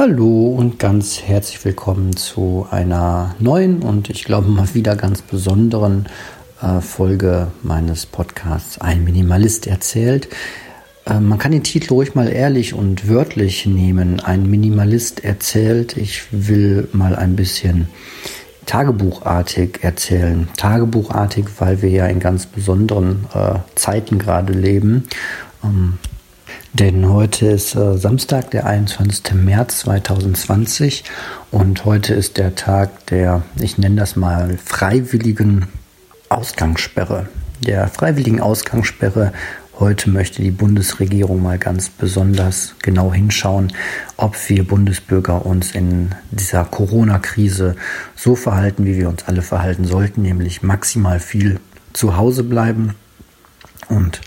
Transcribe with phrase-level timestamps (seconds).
[0.00, 6.08] Hallo und ganz herzlich willkommen zu einer neuen und ich glaube mal wieder ganz besonderen
[6.62, 10.30] äh, Folge meines Podcasts Ein Minimalist erzählt.
[11.04, 14.20] Äh, man kann den Titel ruhig mal ehrlich und wörtlich nehmen.
[14.20, 15.98] Ein Minimalist erzählt.
[15.98, 17.90] Ich will mal ein bisschen
[18.64, 20.48] tagebuchartig erzählen.
[20.56, 25.08] Tagebuchartig, weil wir ja in ganz besonderen äh, Zeiten gerade leben.
[25.62, 25.98] Ähm,
[26.72, 29.34] denn heute ist äh, Samstag, der 21.
[29.34, 31.04] März 2020
[31.50, 35.66] und heute ist der Tag der, ich nenne das mal, freiwilligen
[36.28, 37.28] Ausgangssperre.
[37.66, 39.32] Der freiwilligen Ausgangssperre
[39.80, 43.72] Heute möchte die Bundesregierung mal ganz besonders genau hinschauen,
[44.18, 47.76] ob wir Bundesbürger uns in dieser Corona-Krise
[48.14, 51.60] so verhalten, wie wir uns alle verhalten sollten, nämlich maximal viel
[51.94, 52.94] zu Hause bleiben
[53.88, 54.20] und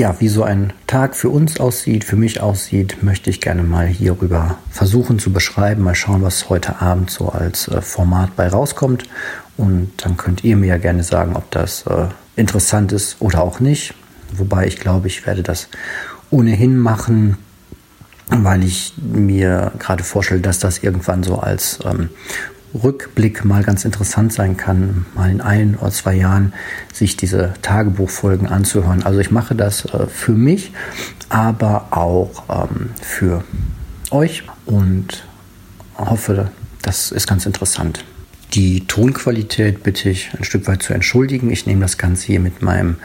[0.00, 3.86] ja, wie so ein Tag für uns aussieht, für mich aussieht, möchte ich gerne mal
[3.86, 5.82] hierüber versuchen zu beschreiben.
[5.82, 9.04] Mal schauen, was heute Abend so als äh, Format bei rauskommt.
[9.58, 13.60] Und dann könnt ihr mir ja gerne sagen, ob das äh, interessant ist oder auch
[13.60, 13.92] nicht.
[14.32, 15.68] Wobei ich glaube, ich werde das
[16.30, 17.36] ohnehin machen,
[18.30, 22.08] weil ich mir gerade vorstelle, dass das irgendwann so als ähm,
[22.74, 26.52] Rückblick mal ganz interessant sein kann, mal in ein oder zwei Jahren
[26.92, 29.02] sich diese Tagebuchfolgen anzuhören.
[29.02, 30.72] Also ich mache das äh, für mich,
[31.28, 33.44] aber auch ähm, für
[34.10, 35.26] euch und
[35.96, 36.50] hoffe,
[36.82, 38.04] das ist ganz interessant.
[38.54, 41.50] Die Tonqualität bitte ich ein Stück weit zu entschuldigen.
[41.50, 42.96] Ich nehme das Ganze hier mit meinem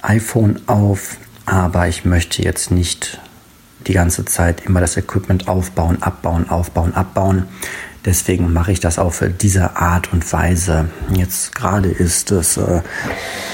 [0.00, 3.20] iPhone auf, aber ich möchte jetzt nicht
[3.86, 7.44] die ganze Zeit immer das Equipment aufbauen, abbauen, aufbauen, abbauen.
[8.04, 10.90] Deswegen mache ich das auf diese Art und Weise.
[11.14, 12.82] Jetzt gerade ist es äh,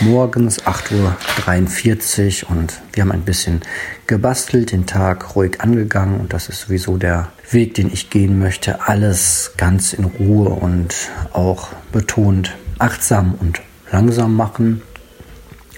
[0.00, 3.62] morgens 8.43 Uhr und wir haben ein bisschen
[4.08, 8.88] gebastelt, den Tag ruhig angegangen und das ist sowieso der Weg, den ich gehen möchte.
[8.88, 10.94] Alles ganz in Ruhe und
[11.32, 13.60] auch betont achtsam und
[13.92, 14.82] langsam machen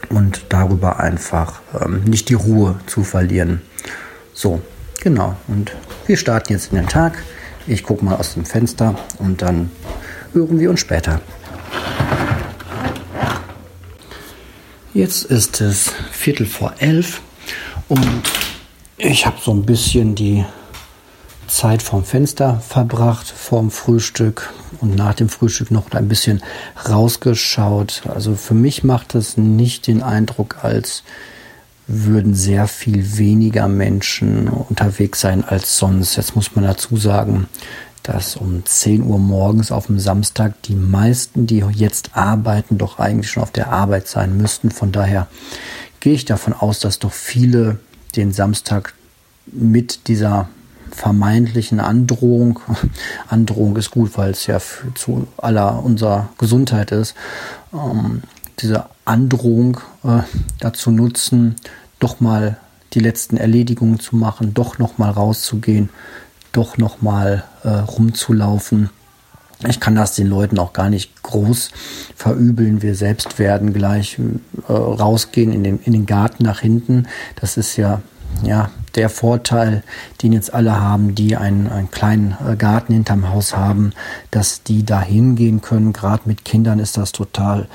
[0.09, 3.61] und darüber einfach ähm, nicht die Ruhe zu verlieren.
[4.33, 4.63] So,
[5.03, 5.37] genau.
[5.49, 5.73] Und
[6.07, 7.23] wir starten jetzt in den Tag.
[7.67, 9.71] Ich gucke mal aus dem Fenster und dann
[10.33, 11.21] hören wir uns später.
[14.95, 17.23] Jetzt ist es Viertel vor elf
[17.89, 18.23] und
[18.99, 20.45] ich habe so ein bisschen die
[21.47, 26.43] Zeit vorm Fenster verbracht, vorm Frühstück und nach dem Frühstück noch ein bisschen
[26.89, 28.03] rausgeschaut.
[28.09, 31.05] Also für mich macht das nicht den Eindruck, als
[31.87, 36.17] würden sehr viel weniger Menschen unterwegs sein als sonst.
[36.17, 37.49] Jetzt muss man dazu sagen,
[38.03, 43.31] dass um 10 Uhr morgens auf dem Samstag die meisten, die jetzt arbeiten, doch eigentlich
[43.31, 44.71] schon auf der Arbeit sein müssten.
[44.71, 45.29] Von daher
[46.01, 47.79] gehe ich davon aus, dass doch viele
[48.17, 48.95] den Samstag
[49.47, 50.49] mit dieser
[50.91, 52.61] vermeintlichen Androhung,
[53.29, 54.61] Androhung ist gut, weil es ja
[54.95, 57.15] zu aller unserer Gesundheit ist,
[57.73, 58.23] ähm,
[58.59, 60.21] diese Androhung äh,
[60.61, 61.57] dazu nutzen,
[61.99, 62.59] doch mal
[62.95, 65.91] die letzten Erledigungen zu machen, doch noch mal rauszugehen,
[66.53, 68.91] doch noch mal äh, rumzulaufen.
[69.69, 71.71] Ich kann das den Leuten auch gar nicht groß
[72.17, 72.83] verübeln.
[72.83, 74.19] Wir selbst werden gleich
[74.69, 77.07] äh, rausgehen in den, in den Garten nach hinten.
[77.41, 78.03] Das ist ja,
[78.43, 79.85] ja der Vorteil,
[80.23, 83.93] den jetzt alle haben, die einen, einen kleinen äh, Garten hinterm Haus haben,
[84.33, 85.93] dass die da hingehen können.
[85.93, 87.69] Gerade mit Kindern ist das total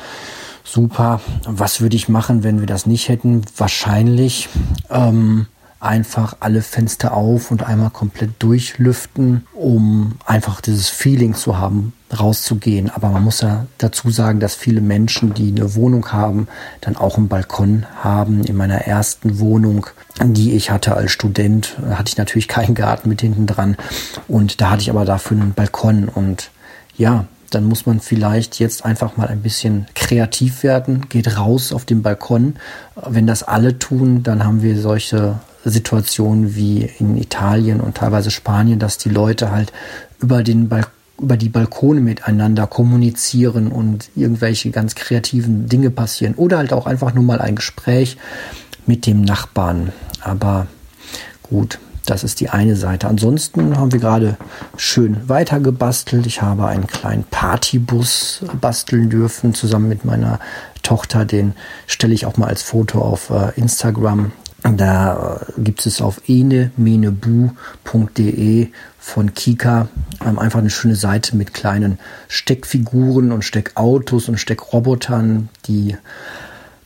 [0.68, 1.22] super.
[1.46, 3.42] Was würde ich machen, wenn wir das nicht hätten?
[3.56, 4.50] Wahrscheinlich
[4.90, 5.48] ähm,
[5.80, 12.90] einfach alle Fenster auf und einmal komplett durchlüften, um einfach dieses Feeling zu haben, rauszugehen.
[12.90, 16.48] Aber man muss ja dazu sagen, dass viele Menschen, die eine Wohnung haben,
[16.82, 18.44] dann auch einen Balkon haben.
[18.44, 19.88] In meiner ersten Wohnung,
[20.24, 23.78] die ich hatte als Student, hatte ich natürlich keinen Garten mit hinten dran.
[24.28, 26.10] Und da hatte ich aber dafür einen Balkon.
[26.10, 26.50] Und
[26.98, 31.86] ja, dann muss man vielleicht jetzt einfach mal ein bisschen kreativ werden, geht raus auf
[31.86, 32.56] den Balkon.
[32.96, 38.80] Wenn das alle tun, dann haben wir solche Situationen wie in Italien und teilweise Spanien,
[38.80, 39.72] dass die Leute halt
[40.20, 46.58] über den Balkon über die Balkone miteinander kommunizieren und irgendwelche ganz kreativen Dinge passieren oder
[46.58, 48.18] halt auch einfach nur mal ein Gespräch
[48.86, 49.92] mit dem Nachbarn.
[50.22, 50.68] Aber
[51.42, 53.08] gut, das ist die eine Seite.
[53.08, 54.38] Ansonsten haben wir gerade
[54.78, 56.26] schön weiter gebastelt.
[56.26, 60.40] Ich habe einen kleinen Partybus basteln dürfen, zusammen mit meiner
[60.84, 61.26] Tochter.
[61.26, 61.54] Den
[61.86, 64.32] stelle ich auch mal als Foto auf äh, Instagram.
[64.64, 69.88] Da äh, gibt es auf enemenebu.de von Kika
[70.26, 75.98] ähm, einfach eine schöne Seite mit kleinen Steckfiguren und Steckautos und Steckrobotern, die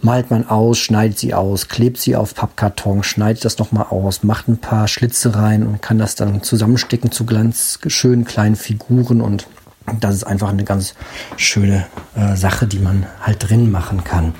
[0.02, 4.48] malt man aus, schneidet sie aus, klebt sie auf Pappkarton, schneidet das nochmal aus, macht
[4.48, 9.48] ein paar Schlitze rein und kann das dann zusammenstecken zu ganz schönen kleinen Figuren und
[10.00, 10.94] das ist einfach eine ganz
[11.38, 14.36] schöne äh, Sache, die man halt drin machen kann.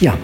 [0.00, 0.14] Ja,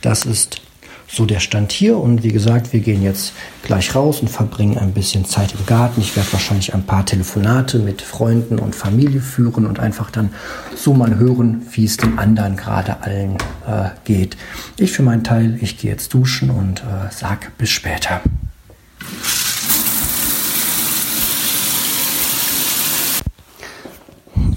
[0.00, 0.60] das ist
[1.08, 1.96] so der Stand hier.
[1.98, 3.32] Und wie gesagt, wir gehen jetzt
[3.62, 6.00] gleich raus und verbringen ein bisschen Zeit im Garten.
[6.00, 10.30] Ich werde wahrscheinlich ein paar Telefonate mit Freunden und Familie führen und einfach dann
[10.74, 13.36] so mal hören, wie es den anderen gerade allen
[13.66, 14.36] äh, geht.
[14.76, 18.20] Ich für meinen Teil, ich gehe jetzt duschen und äh, sag bis später.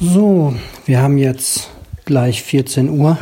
[0.02, 0.56] So,
[0.86, 1.70] wir haben jetzt
[2.10, 3.20] gleich 14 Uhr.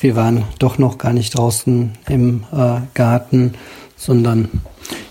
[0.00, 3.52] Wir waren doch noch gar nicht draußen im äh, Garten,
[3.94, 4.48] sondern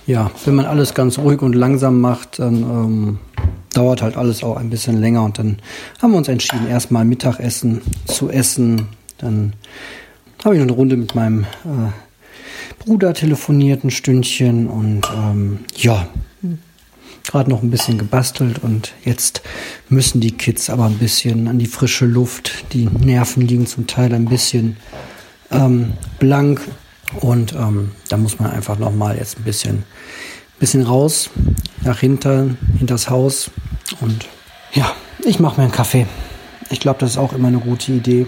[0.08, 3.20] ja, wenn man alles ganz ruhig und langsam macht, dann ähm,
[3.76, 5.60] dauert halt alles auch ein bisschen länger und dann
[6.02, 8.88] haben wir uns entschieden, erstmal Mittagessen zu essen.
[9.20, 9.54] Dann
[10.44, 16.08] habe ich noch eine Runde mit meinem äh, Bruder telefoniert, ein Stündchen und ähm, ja,
[17.24, 19.42] gerade noch ein bisschen gebastelt und jetzt
[19.90, 22.74] müssen die Kids aber ein bisschen an die frische Luft.
[22.74, 24.78] Die Nerven liegen zum Teil ein bisschen
[25.52, 26.62] ähm, blank
[27.20, 29.84] und ähm, da muss man einfach noch mal jetzt ein bisschen,
[30.60, 31.30] bisschen raus
[31.84, 33.52] nach hinten, hinters Haus
[34.00, 34.28] und
[34.74, 34.92] ja,
[35.26, 36.08] ich mache mir einen Kaffee.
[36.70, 38.28] Ich glaube, das ist auch immer eine gute Idee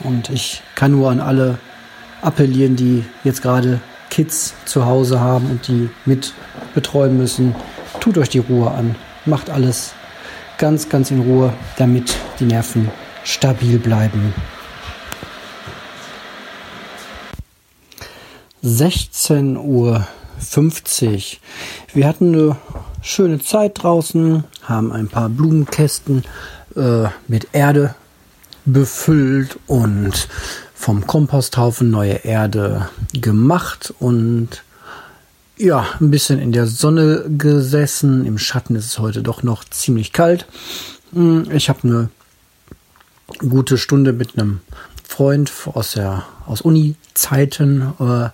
[0.00, 1.58] und ich kann nur an alle
[2.22, 3.80] appellieren, die jetzt gerade
[4.10, 6.34] Kids zu Hause haben und die mit
[6.74, 7.54] betreuen müssen
[8.02, 8.96] tut euch die Ruhe an.
[9.26, 9.94] Macht alles
[10.58, 12.90] ganz, ganz in Ruhe, damit die Nerven
[13.22, 14.34] stabil bleiben.
[18.64, 20.04] 16.50 Uhr.
[21.94, 22.56] Wir hatten eine
[23.02, 26.24] schöne Zeit draußen, haben ein paar Blumenkästen
[26.74, 27.94] äh, mit Erde
[28.64, 30.28] befüllt und
[30.74, 34.64] vom Komposthaufen neue Erde gemacht und
[35.62, 38.26] ja, ein bisschen in der Sonne gesessen.
[38.26, 40.46] Im Schatten ist es heute doch noch ziemlich kalt.
[41.12, 42.08] Hm, ich habe eine
[43.38, 44.60] gute Stunde mit einem
[45.06, 48.30] Freund aus der aus Uni-Zeiten äh,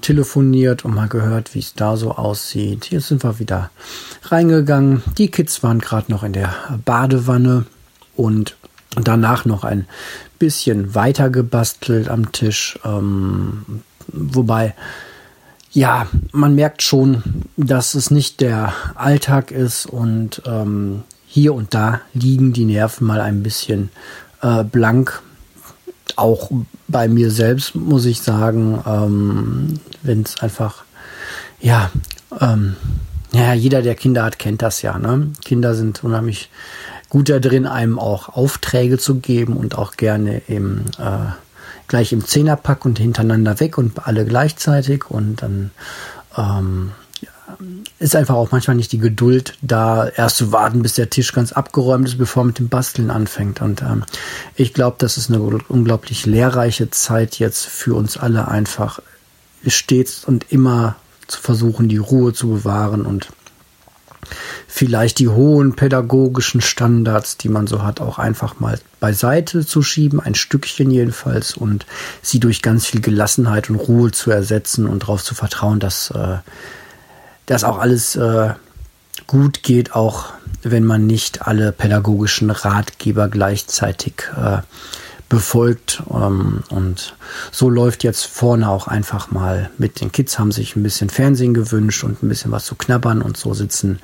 [0.00, 2.86] telefoniert und mal gehört, wie es da so aussieht.
[2.86, 3.70] Hier sind wir wieder
[4.24, 5.02] reingegangen.
[5.18, 6.54] Die Kids waren gerade noch in der
[6.84, 7.66] Badewanne
[8.16, 8.56] und
[8.94, 9.86] danach noch ein
[10.38, 12.78] bisschen weiter gebastelt am Tisch.
[12.84, 14.74] Ähm, wobei
[15.72, 17.22] ja, man merkt schon,
[17.56, 23.20] dass es nicht der Alltag ist und ähm, hier und da liegen die Nerven mal
[23.20, 23.90] ein bisschen
[24.42, 25.22] äh, blank.
[26.16, 26.50] Auch
[26.88, 30.84] bei mir selbst muss ich sagen, ähm, wenn es einfach,
[31.60, 31.90] ja,
[32.38, 32.76] ähm,
[33.32, 34.98] ja, jeder, der Kinder hat, kennt das ja.
[34.98, 35.28] Ne?
[35.42, 36.50] Kinder sind unheimlich
[37.08, 41.32] gut da drin, einem auch Aufträge zu geben und auch gerne eben äh,
[41.92, 45.72] gleich im Zehnerpack und hintereinander weg und alle gleichzeitig und dann
[46.38, 46.92] ähm,
[47.98, 51.52] ist einfach auch manchmal nicht die Geduld da, erst zu warten, bis der Tisch ganz
[51.52, 53.60] abgeräumt ist, bevor man mit dem Basteln anfängt.
[53.60, 54.04] Und ähm,
[54.56, 59.00] ich glaube, das ist eine unglaublich lehrreiche Zeit jetzt für uns alle einfach
[59.66, 60.96] stets und immer
[61.26, 63.28] zu versuchen, die Ruhe zu bewahren und
[64.66, 70.20] vielleicht die hohen pädagogischen Standards, die man so hat, auch einfach mal beiseite zu schieben,
[70.20, 71.86] ein Stückchen jedenfalls, und
[72.22, 76.38] sie durch ganz viel Gelassenheit und Ruhe zu ersetzen und darauf zu vertrauen, dass äh,
[77.46, 78.50] das auch alles äh,
[79.26, 80.32] gut geht, auch
[80.62, 84.58] wenn man nicht alle pädagogischen Ratgeber gleichzeitig äh,
[85.32, 86.02] befolgt.
[86.12, 87.16] Ähm, und
[87.50, 91.54] so läuft jetzt vorne auch einfach mal mit den Kids, haben sich ein bisschen Fernsehen
[91.54, 93.98] gewünscht und ein bisschen was zu knabbern und so sitzen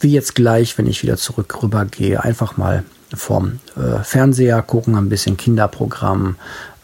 [0.00, 4.96] wie jetzt gleich, wenn ich wieder zurück rüber gehe, einfach mal vorm äh, Fernseher gucken,
[4.96, 6.36] ein bisschen Kinderprogramm,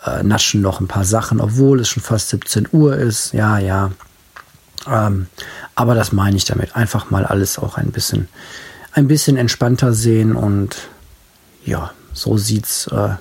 [0.04, 3.32] äh, naschen noch ein paar Sachen, obwohl es schon fast 17 Uhr ist.
[3.32, 3.92] Ja, ja.
[4.86, 5.26] Ähm,
[5.74, 6.76] aber das meine ich damit.
[6.76, 8.28] Einfach mal alles auch ein bisschen,
[8.92, 10.76] ein bisschen entspannter sehen und
[11.64, 13.14] ja, so sieht's äh,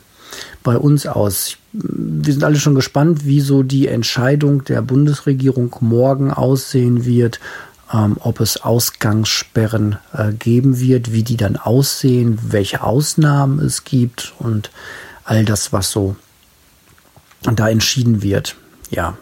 [0.63, 1.58] bei uns aus?
[1.74, 7.39] Wir sind alle schon gespannt, wie so die Entscheidung der Bundesregierung morgen aussehen wird,
[7.94, 14.34] ähm, ob es Ausgangssperren äh, geben wird, wie die dann aussehen, welche Ausnahmen es gibt
[14.39, 14.72] und
[15.24, 16.15] all das, was so
[17.42, 18.56] da entschieden wird.
[18.89, 19.18] Ja.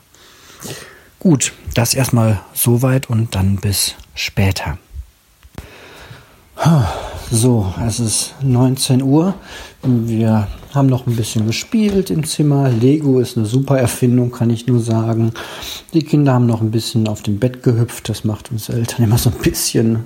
[1.20, 4.77] Gut, das erstmal soweit und dann bis später.
[7.35, 9.33] So, es ist 19 Uhr.
[9.81, 12.69] Wir haben noch ein bisschen gespielt im Zimmer.
[12.69, 15.31] Lego ist eine super Erfindung, kann ich nur sagen.
[15.95, 18.07] Die Kinder haben noch ein bisschen auf dem Bett gehüpft.
[18.07, 20.03] Das macht uns Eltern immer so ein bisschen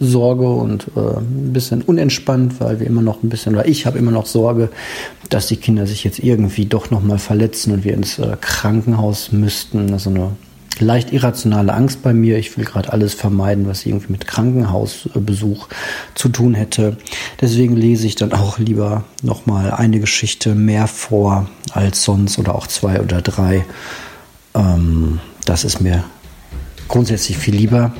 [0.00, 3.98] Sorge und äh, ein bisschen unentspannt, weil wir immer noch ein bisschen, oder ich habe
[3.98, 4.70] immer noch Sorge,
[5.28, 9.92] dass die Kinder sich jetzt irgendwie doch nochmal verletzen und wir ins äh, Krankenhaus müssten.
[9.92, 10.30] Also eine
[10.78, 12.38] leicht irrationale Angst bei mir.
[12.38, 15.68] Ich will gerade alles vermeiden, was irgendwie mit Krankenhausbesuch
[16.14, 16.96] zu tun hätte.
[17.40, 22.66] Deswegen lese ich dann auch lieber nochmal eine Geschichte mehr vor als sonst oder auch
[22.66, 23.64] zwei oder drei.
[24.54, 26.04] Ähm, das ist mir
[26.88, 27.92] grundsätzlich viel lieber.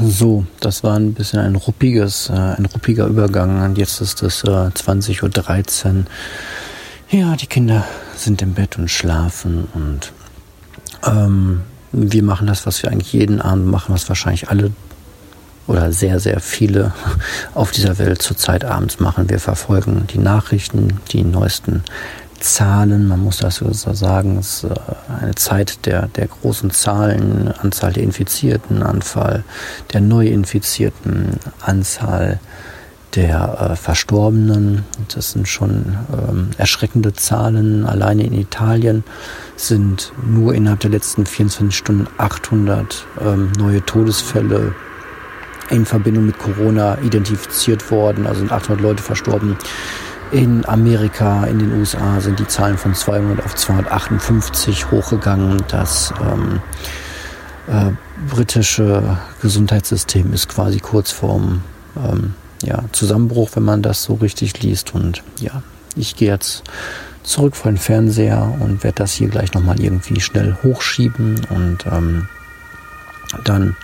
[0.00, 3.64] So, das war ein bisschen ein ruppiges, äh, ein ruppiger Übergang.
[3.64, 6.04] Und jetzt ist es äh, 20.13 Uhr.
[7.10, 7.86] Ja, die Kinder
[8.16, 10.12] sind im Bett und schlafen und
[11.06, 14.72] ähm, wir machen das, was wir eigentlich jeden Abend machen, was wahrscheinlich alle
[15.66, 16.92] oder sehr, sehr viele
[17.54, 19.30] auf dieser Welt zurzeit abends machen.
[19.30, 21.82] Wir verfolgen die Nachrichten, die neuesten
[22.40, 24.74] Zahlen, man muss das so sagen, es ist äh,
[25.22, 29.44] eine Zeit der, der großen Zahlen, Anzahl der Infizierten, Anfall
[29.94, 32.38] der Neuinfizierten, Anzahl
[33.18, 34.84] der äh, Verstorbenen.
[35.12, 37.84] Das sind schon ähm, erschreckende Zahlen.
[37.84, 39.02] Alleine in Italien
[39.56, 44.72] sind nur innerhalb der letzten 24 Stunden 800 ähm, neue Todesfälle
[45.68, 48.24] in Verbindung mit Corona identifiziert worden.
[48.24, 49.58] Also sind 800 Leute verstorben.
[50.30, 55.64] In Amerika, in den USA sind die Zahlen von 200 auf 258 hochgegangen.
[55.66, 56.60] Das ähm,
[57.66, 57.90] äh,
[58.32, 61.62] britische Gesundheitssystem ist quasi kurz vorm
[61.96, 64.94] ähm, ja, Zusammenbruch, wenn man das so richtig liest.
[64.94, 65.62] Und ja,
[65.96, 66.64] ich gehe jetzt
[67.22, 72.28] zurück vor den Fernseher und werde das hier gleich nochmal irgendwie schnell hochschieben und ähm,
[73.44, 73.76] dann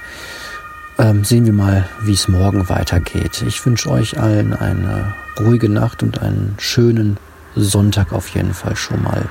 [0.98, 3.44] ähm, sehen wir mal, wie es morgen weitergeht.
[3.46, 7.18] Ich wünsche euch allen eine ruhige Nacht und einen schönen
[7.56, 9.28] Sonntag auf jeden Fall schon mal.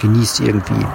[0.00, 0.86] Genießt irgendwie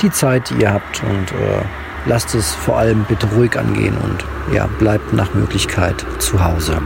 [0.00, 1.62] die Zeit, die ihr habt und äh,
[2.06, 6.80] lasst es vor allem bitte ruhig angehen und ja, bleibt nach Möglichkeit zu Hause.